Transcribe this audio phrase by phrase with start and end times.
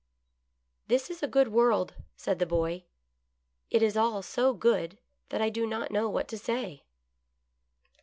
[0.87, 2.85] "This is a good world," said the boy;"
[3.69, 4.97] it is all so good
[5.29, 6.85] that I do not know what to say."